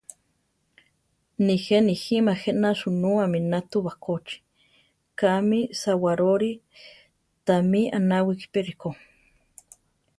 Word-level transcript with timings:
Nijé 1.47 1.77
nijíma 1.89 2.33
jéna 2.43 2.69
sunú 2.79 3.11
aminá 3.25 3.57
tu 3.71 3.77
bakóchi, 3.87 4.37
kami 5.19 5.59
Sawaróri, 5.81 6.51
támi 7.45 7.81
anáwiki 7.97 8.45
pe 8.53 8.59
ríko. 8.67 8.89